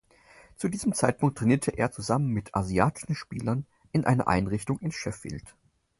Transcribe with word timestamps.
Zu 0.55 0.67
diesem 0.69 0.93
Zeitpunkt 0.95 1.37
trainierte 1.37 1.77
er 1.77 1.91
zusammen 1.91 2.29
mit 2.29 2.55
asiatischen 2.55 3.13
Spielern 3.13 3.67
in 3.91 4.03
einer 4.03 4.27
Einrichtung 4.27 4.79
in 4.79 4.91
Sheffield. 4.91 5.53